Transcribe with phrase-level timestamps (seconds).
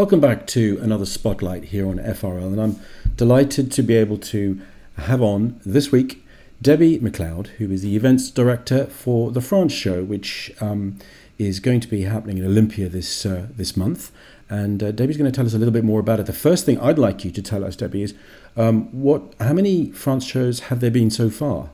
[0.00, 2.80] Welcome back to another spotlight here on FRL, and I'm
[3.16, 4.58] delighted to be able to
[4.96, 6.26] have on this week
[6.62, 10.96] Debbie Macleod, who is the events director for the France show, which um,
[11.36, 14.10] is going to be happening in Olympia this uh, this month.
[14.48, 16.24] And uh, Debbie's going to tell us a little bit more about it.
[16.24, 18.14] The first thing I'd like you to tell us, Debbie, is
[18.56, 21.68] um, what how many France shows have there been so far?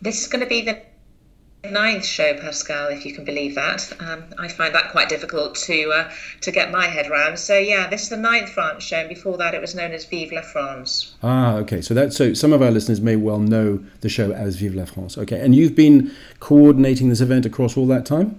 [0.00, 0.80] This is going to be the
[1.64, 3.92] ninth show, Pascal, if you can believe that.
[4.00, 6.10] Um, I find that quite difficult to uh,
[6.42, 7.38] to get my head around.
[7.38, 10.04] So yeah, this is the ninth France show, and before that, it was known as
[10.04, 11.14] Vive la France.
[11.22, 11.80] Ah, okay.
[11.80, 14.84] So that so some of our listeners may well know the show as Vive la
[14.84, 15.18] France.
[15.18, 18.38] Okay, and you've been coordinating this event across all that time.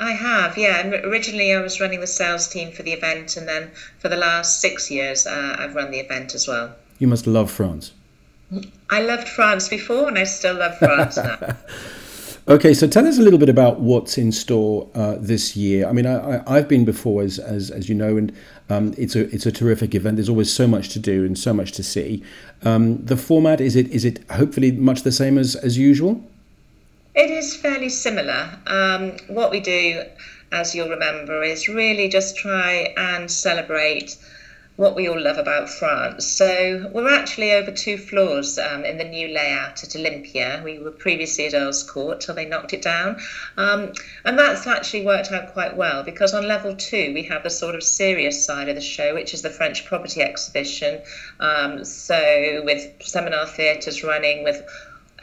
[0.00, 0.80] I have, yeah.
[0.80, 4.16] And originally, I was running the sales team for the event, and then for the
[4.16, 6.74] last six years, uh, I've run the event as well.
[6.98, 7.92] You must love France.
[8.90, 11.56] I loved France before, and I still love France now.
[12.46, 15.88] Okay, so tell us a little bit about what's in store uh, this year.
[15.88, 18.36] I mean, I, have been before, as, as, as you know, and
[18.68, 20.16] um, it's a it's a terrific event.
[20.16, 22.22] There's always so much to do and so much to see.
[22.62, 26.22] Um, the format is it is it hopefully much the same as as usual?
[27.14, 28.58] It is fairly similar.
[28.66, 30.02] Um, what we do,
[30.52, 34.18] as you'll remember, is really just try and celebrate
[34.76, 36.26] what we all love about France.
[36.26, 40.60] So we're actually over two floors um, in the new layout at Olympia.
[40.64, 43.20] We were previously at Earl's Court till they knocked it down.
[43.56, 43.92] Um,
[44.24, 47.76] and that's actually worked out quite well because on level two, we have the sort
[47.76, 51.00] of serious side of the show, which is the French property exhibition.
[51.38, 54.60] Um, so with seminar theatres running, with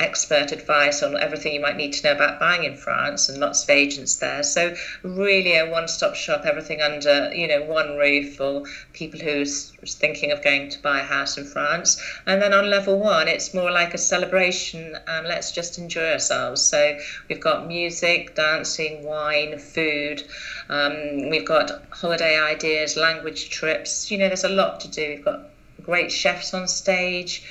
[0.02, 3.64] expert advice on everything you might need to know about buying in France and lots
[3.64, 4.44] of agents there.
[4.44, 10.32] So really a one-stop shop, everything under you know one roof for people who's thinking
[10.32, 12.02] of going to buy a house in France.
[12.26, 14.98] And then on level one, it's more like a celebration.
[15.08, 16.62] and let's just enjoy ourselves.
[16.62, 20.24] So we've got music, dancing, wine, food.
[20.70, 24.10] Um, we've got holiday ideas, language trips.
[24.12, 25.10] You know, there's a lot to do.
[25.10, 25.42] We've got
[25.84, 27.44] great chefs on stage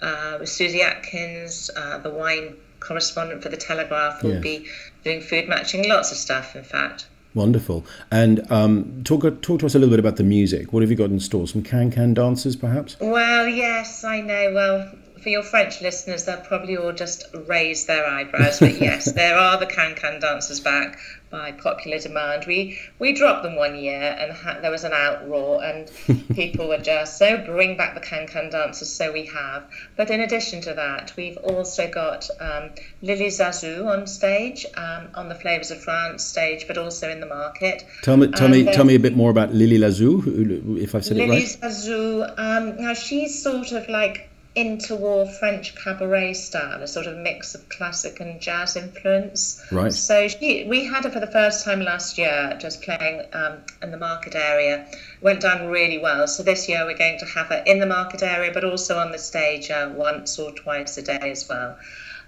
[0.00, 4.68] uh, with Susy Atkins, uh, the wine correspondent for the Telegraph, will be
[5.04, 7.06] doing food matching, lots of stuff, in fact.
[7.34, 7.84] Wonderful.
[8.10, 10.72] And um, talk talk to us a little bit about the music.
[10.72, 11.46] What have you got in store?
[11.46, 12.96] Some can can dances, perhaps?
[12.98, 14.52] Well, yes, I know.
[14.54, 14.90] Well,
[15.20, 18.60] for your French listeners, they'll probably all just raise their eyebrows.
[18.60, 20.98] But yes, there are the can can dancers back
[21.30, 22.44] by popular demand.
[22.46, 26.78] We we dropped them one year, and ha- there was an outroar, and people were
[26.78, 28.92] just so bring back the can can dancers.
[28.92, 29.64] So we have.
[29.96, 32.70] But in addition to that, we've also got um,
[33.02, 37.26] Lily Zazou on stage um, on the Flavors of France stage, but also in the
[37.26, 37.84] market.
[38.02, 41.16] Tell me, tell me, tell me a bit more about Lily Lazou, if I've said
[41.16, 41.62] Lily it right.
[41.62, 42.38] Lily Zazou.
[42.38, 47.68] Um, now she's sort of like interwar French cabaret style, a sort of mix of
[47.68, 49.62] classic and jazz influence.
[49.70, 49.92] Right.
[49.92, 53.90] So she, we had her for the first time last year, just playing um, in
[53.90, 54.86] the market area.
[55.20, 56.26] Went down really well.
[56.26, 59.12] So this year we're going to have her in the market area, but also on
[59.12, 61.76] the stage uh, once or twice a day as well.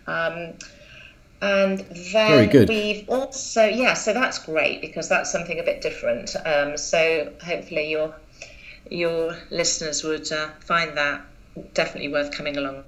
[0.06, 0.54] Um,
[1.40, 1.80] and
[2.12, 6.34] then we've also yeah, so that's great because that's something a bit different.
[6.44, 8.14] Um, so hopefully your
[8.90, 11.20] your listeners would uh, find that
[11.74, 12.84] definitely worth coming along.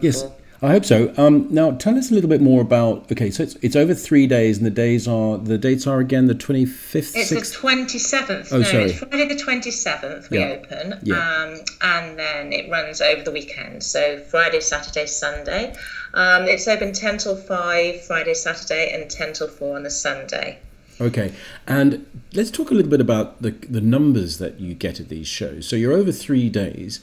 [0.00, 0.22] Yes.
[0.22, 0.32] For.
[0.60, 1.14] I hope so.
[1.16, 3.10] Um, now, tell us a little bit more about.
[3.12, 6.26] Okay, so it's, it's over three days, and the days are the dates are again
[6.26, 7.14] the twenty fifth.
[7.14, 7.52] It's 6th?
[7.52, 8.52] the twenty seventh.
[8.52, 8.84] Oh, no, sorry.
[8.84, 10.30] It's Friday the twenty seventh.
[10.30, 10.46] We yeah.
[10.46, 11.14] open, yeah.
[11.14, 13.84] Um, and then it runs over the weekend.
[13.84, 15.76] So Friday, Saturday, Sunday.
[16.14, 20.58] Um, it's open ten till five Friday, Saturday, and ten till four on the Sunday.
[21.00, 21.32] Okay,
[21.68, 25.28] and let's talk a little bit about the the numbers that you get at these
[25.28, 25.68] shows.
[25.68, 27.00] So you're over three days.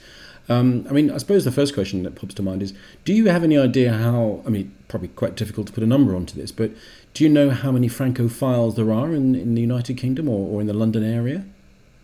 [0.48, 2.74] Um, I mean, I suppose the first question that pops to mind is
[3.04, 6.16] do you have any idea how, I mean, probably quite difficult to put a number
[6.16, 6.72] onto this, but
[7.14, 10.62] do you know how many Francophiles there are in, in the United Kingdom or, or
[10.62, 11.46] in the London area?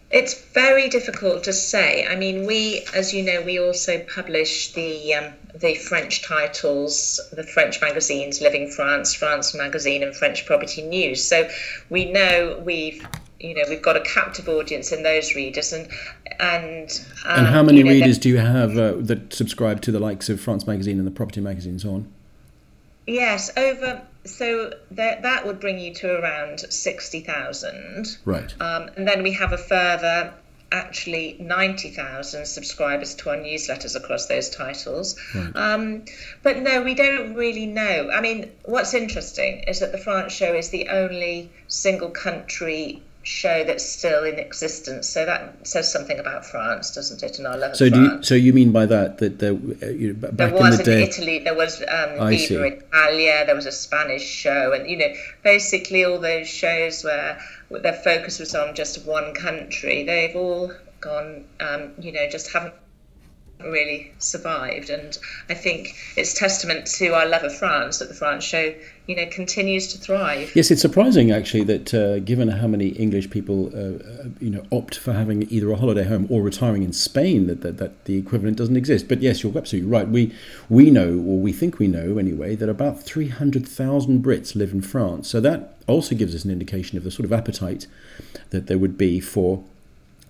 [0.09, 2.05] It's very difficult to say.
[2.05, 7.43] I mean, we, as you know, we also publish the um, the French titles, the
[7.43, 11.23] French magazines, Living France, France Magazine, and French Property News.
[11.23, 11.49] So
[11.89, 13.05] we know we've
[13.43, 15.87] you know we've got a captive audience in those readers and
[16.39, 19.91] and um, and how many you know, readers do you have uh, that subscribe to
[19.91, 22.11] the likes of France Magazine and the Property Magazine and so on?
[23.07, 28.17] Yes, over so that that would bring you to around sixty thousand.
[28.25, 28.53] Right.
[28.61, 30.33] Um, and then we have a further
[30.71, 35.19] actually 90,000 subscribers to our newsletters across those titles.
[35.35, 35.53] Right.
[35.53, 36.05] Um,
[36.43, 38.09] but no, we don't really know.
[38.09, 43.63] I mean, what's interesting is that the France show is the only single country show
[43.63, 45.07] that's still in existence.
[45.09, 47.37] So that says something about France, doesn't it?
[47.37, 48.17] And our love so do France.
[48.17, 50.77] you, so you mean by that that there, uh, you know, back there in was
[50.77, 51.03] the in day?
[51.03, 52.55] Italy, there was um, I see.
[52.55, 55.13] Viva Italia, there was a Spanish show, and you know,
[55.43, 57.39] basically all those shows where
[57.69, 62.73] their focus was on just one country, they've all gone, um, you know, just haven't
[63.65, 64.89] really survived.
[64.89, 65.17] And
[65.49, 68.73] I think it's testament to our love of France that the France show,
[69.07, 70.51] you know, continues to thrive.
[70.55, 74.63] Yes, it's surprising actually that uh, given how many English people, uh, uh, you know,
[74.71, 78.17] opt for having either a holiday home or retiring in Spain, that, that, that the
[78.17, 79.07] equivalent doesn't exist.
[79.07, 80.07] But yes, you're absolutely right.
[80.07, 80.33] We
[80.69, 84.71] we know, or we think we know anyway, that about three hundred thousand Brits live
[84.71, 85.27] in France.
[85.29, 87.87] So that also gives us an indication of the sort of appetite
[88.51, 89.63] that there would be for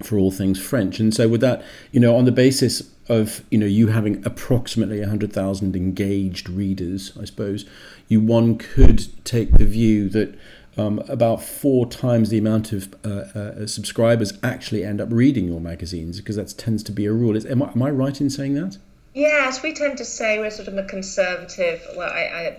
[0.05, 0.99] for all things French.
[0.99, 5.01] And so with that, you know, on the basis of you know you having approximately
[5.01, 7.65] hundred thousand engaged readers, I suppose
[8.07, 10.37] you one could take the view that.
[10.77, 15.59] Um, about four times the amount of uh, uh, subscribers actually end up reading your
[15.59, 17.35] magazines because that tends to be a rule.
[17.35, 18.77] Is, am, I, am I right in saying that?
[19.13, 21.85] Yes, we tend to say we're sort of a conservative.
[21.97, 22.57] Well, I, I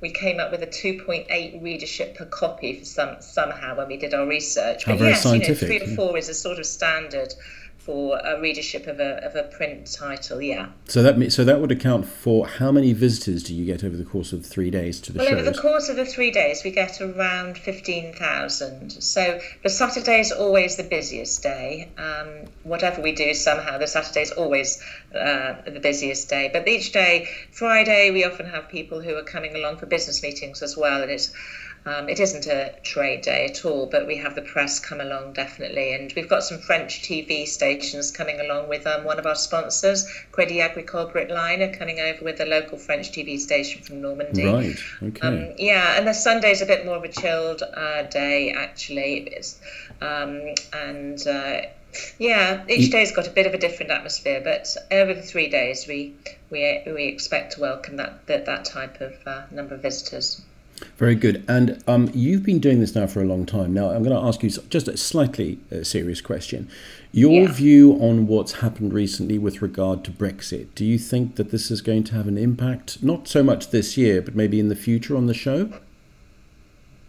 [0.00, 4.12] we came up with a 2.8 readership per copy for some somehow when we did
[4.12, 4.84] our research.
[4.84, 5.96] How but very yes, scientific, you know, three to yeah.
[5.96, 7.34] four is a sort of standard
[7.84, 10.40] for a readership of a of a print title.
[10.40, 10.68] Yeah.
[10.86, 14.04] So that so that would account for how many visitors do you get over the
[14.04, 15.40] course of three days to the Well, shows?
[15.40, 18.90] over the course of the three days, we get around 15,000.
[19.02, 21.90] So the Saturday is always the busiest day.
[21.98, 24.82] Um, whatever we do, somehow the Saturday is always
[25.14, 26.50] uh, the busiest day.
[26.52, 30.62] But each day, Friday, we often have people who are coming along for business meetings
[30.62, 31.02] as well.
[31.02, 31.32] And it's
[31.86, 35.34] um, it isn't a trade day at all, but we have the press come along
[35.34, 39.34] definitely, and we've got some French TV stations coming along with um, one of our
[39.34, 44.46] sponsors, Crédit Agricole Britline, are coming over with a local French TV station from Normandy.
[44.46, 44.76] right.
[45.02, 45.26] Okay.
[45.26, 49.36] Um, yeah, and the Sunday's a bit more of a chilled uh, day actually,
[50.00, 51.60] um, and uh,
[52.18, 54.40] yeah, each day's got a bit of a different atmosphere.
[54.42, 56.14] But over the three days, we
[56.50, 60.40] we we expect to welcome that that, that type of uh, number of visitors.
[60.96, 61.44] Very good.
[61.48, 63.72] And um, you've been doing this now for a long time.
[63.72, 66.68] Now, I'm going to ask you just a slightly uh, serious question.
[67.12, 67.52] Your Yeah.
[67.52, 70.68] view on what's happened recently with regard to Brexit.
[70.74, 73.96] Do you think that this is going to have an impact, not so much this
[73.96, 75.70] year, but maybe in the future on the show?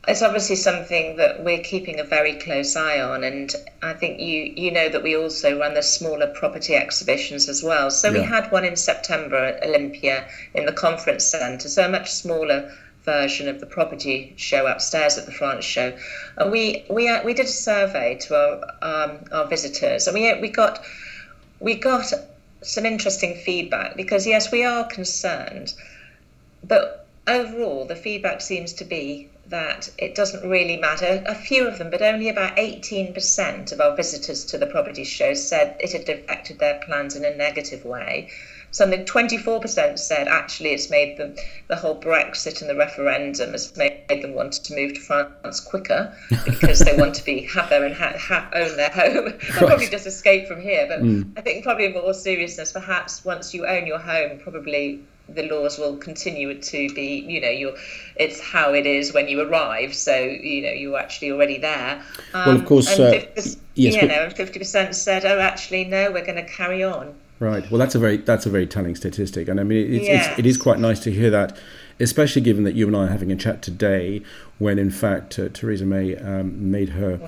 [0.07, 3.51] It's obviously something that we're keeping a very close eye on, and
[3.81, 7.89] I think you you know that we also run the smaller property exhibitions as well.
[7.89, 12.11] So we had one in September at Olympia in the conference centre, so a much
[12.11, 12.71] smaller
[13.05, 15.95] version of the property show upstairs at the France show,
[16.37, 20.41] and we we uh, we did a survey to our um, our visitors, and we
[20.41, 20.83] we got
[21.59, 22.11] we got
[22.61, 25.73] some interesting feedback because yes, we are concerned,
[26.63, 31.23] but overall the feedback seems to be that it doesn't really matter.
[31.27, 35.33] A few of them, but only about 18% of our visitors to the property show
[35.33, 38.29] said it had affected their plans in a negative way.
[38.71, 41.35] Something 24% said actually it's made them,
[41.67, 46.13] the whole Brexit and the referendum has made them want to move to France quicker
[46.45, 49.33] because they want to be have their own ha, ha, own their home.
[49.53, 50.87] They'll probably just escape from here.
[50.87, 51.01] But
[51.37, 55.77] I think probably in more seriousness, perhaps once you own your home, probably the laws
[55.77, 57.75] will continue to be you know you're
[58.15, 62.01] it's how it is when you arrive so you know you're actually already there
[62.33, 66.11] um, Well, of course, and uh, 50%, yes, you know 50% said oh actually no
[66.11, 67.69] we're going to carry on Right.
[67.69, 70.27] Well, that's a very that's a very telling statistic, and I mean it's, Yes.
[70.29, 71.57] it's, it is quite nice to hear that,
[71.99, 74.21] especially given that you and I are having a chat today,
[74.57, 77.19] when in fact uh, Theresa May um, made her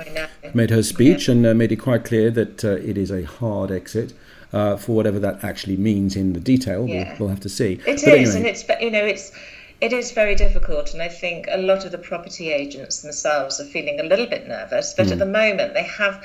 [0.53, 3.69] made her speech and uh, made it quite clear that uh, it is a hard
[3.71, 4.13] exit.
[4.53, 7.09] Uh, for whatever that actually means in the detail, Yeah.
[7.09, 7.81] we'll, we'll have to see.
[7.85, 9.33] It is, But anyway, and it's you know it's
[9.81, 13.65] it is very difficult, and I think a lot of the property agents themselves are
[13.65, 14.93] feeling a little bit nervous.
[14.95, 15.11] But Hmm.
[15.11, 16.23] at the moment, they have,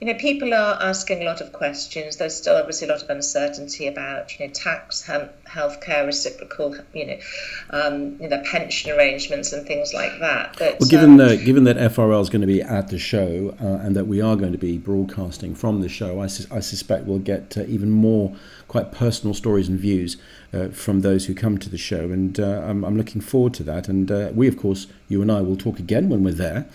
[0.00, 2.16] you know, people are asking a lot of questions.
[2.16, 7.06] There's still obviously a lot of uncertainty about you know tax, hem- healthcare, reciprocal, you
[7.06, 7.16] know,
[7.70, 10.56] um, you know, pension arrangements and things like that.
[10.58, 13.54] But Well, given um, uh, given that FRL is going to be at the show
[13.60, 16.60] uh, and that we are going to be broadcasting from the show, I, sus- I
[16.60, 18.34] suspect we'll get uh, even more
[18.66, 20.16] quite personal stories and views
[20.52, 23.62] uh, from those who come to the show, and uh, I'm, I'm looking forward to
[23.64, 23.88] that.
[23.88, 26.66] And uh, we, of course, you and I will talk again when we're there.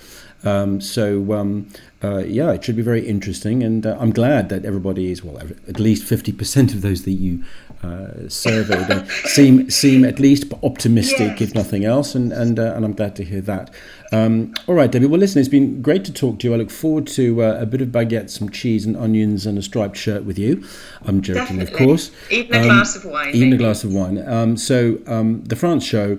[0.43, 1.67] Um, so um,
[2.03, 5.37] uh, yeah, it should be very interesting, and uh, I'm glad that everybody is well.
[5.67, 7.43] At least fifty percent of those that you
[7.83, 11.49] uh, surveyed uh, seem seem at least optimistic, Yes.
[11.49, 13.73] if nothing else, and and uh, and I'm glad to hear that.
[14.13, 15.07] Um, all right, Debbie.
[15.07, 16.53] Well, listen, it's been great to talk to you.
[16.53, 19.61] I look forward to uh, a bit of baguette, some cheese and onions, and a
[19.61, 20.63] striped shirt with you.
[21.03, 22.11] I'm joking, of course.
[22.31, 24.25] Even a Um, glass of wine, Even a glass of wine.
[24.25, 26.17] Um, so um, the France show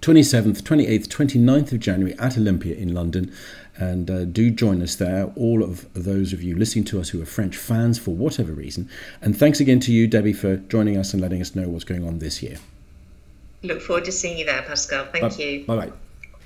[0.00, 3.32] 27th, 28th, 29th of January at Olympia in London.
[3.76, 7.22] And uh, do join us there, all of those of you listening to us who
[7.22, 8.90] are French fans for whatever reason.
[9.22, 12.06] And thanks again to you, Debbie, for joining us and letting us know what's going
[12.06, 12.58] on this year.
[13.62, 15.06] Look forward to seeing you there, Pascal.
[15.06, 15.64] Thank bye, you.
[15.64, 15.92] Bye bye.